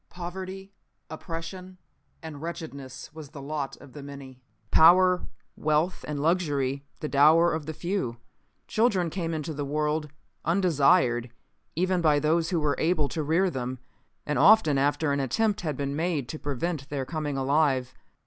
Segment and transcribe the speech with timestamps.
[0.09, 0.73] Poverty,
[1.11, 1.77] oppression
[2.23, 4.41] and wretchedness was the lot of the many.
[4.71, 8.17] Power, wealth and luxury the dower of the few.
[8.67, 10.09] "Children came into the world
[10.43, 11.29] undesired
[11.75, 13.77] even by those who were able to rear them,
[14.25, 17.93] and often after an attempt had been made to prevent their coming alive.